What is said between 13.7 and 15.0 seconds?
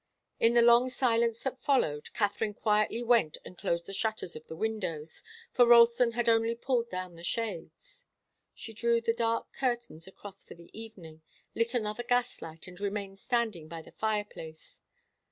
the fireplace.